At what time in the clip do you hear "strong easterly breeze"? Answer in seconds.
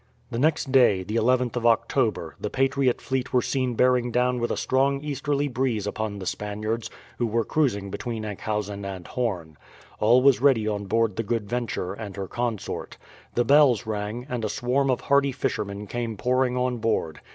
4.57-5.85